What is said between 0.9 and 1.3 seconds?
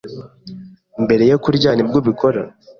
mbere